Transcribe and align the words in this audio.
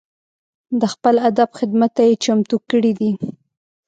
د 0.79 0.81
خپل 0.93 1.15
ادب 1.29 1.49
خدمت 1.59 1.91
ته 1.97 2.03
یې 2.07 2.13
چمتو 2.23 2.57
کړي 2.69 2.91
دي. 2.99 3.11